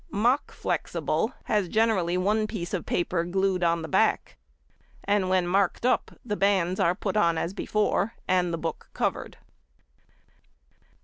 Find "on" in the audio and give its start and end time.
3.63-3.83, 7.15-7.37